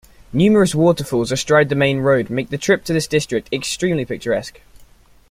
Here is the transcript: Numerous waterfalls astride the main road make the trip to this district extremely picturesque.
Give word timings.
Numerous 0.33 0.73
waterfalls 0.73 1.31
astride 1.31 1.69
the 1.69 1.75
main 1.75 1.99
road 1.99 2.31
make 2.31 2.49
the 2.49 2.57
trip 2.57 2.83
to 2.85 2.91
this 2.91 3.05
district 3.05 3.53
extremely 3.53 4.03
picturesque. 4.03 4.59